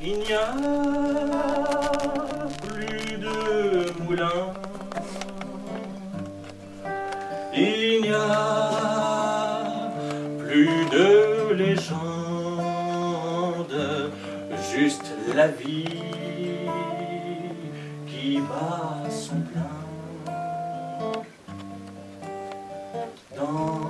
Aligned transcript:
Il 0.00 0.18
n'y 0.20 0.32
a 0.32 0.54
plus 2.68 3.18
de 3.18 3.92
moulins. 4.04 4.54
Il 7.52 8.02
n'y 8.02 8.10
a 8.10 8.70
plus 10.38 10.86
de 10.92 11.52
légendes, 11.52 12.06
juste 14.72 15.10
la 15.34 15.48
vie 15.48 15.84
qui 18.06 18.38
bat 18.38 19.02
son 19.10 19.40
plein 19.40 19.78
dans 23.36 23.88